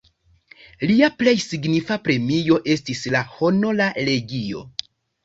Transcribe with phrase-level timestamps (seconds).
[0.91, 4.65] Lia plej signifa premio estis la Honora legio.